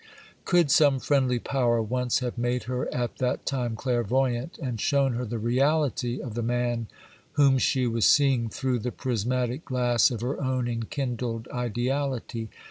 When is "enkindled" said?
10.67-11.47